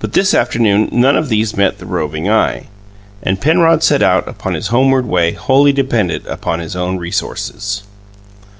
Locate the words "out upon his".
4.02-4.66